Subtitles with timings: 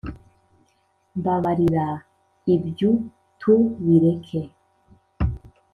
[1.17, 1.87] Mbabarira
[2.55, 2.91] ibyu
[3.39, 3.53] tu
[3.83, 4.41] bireke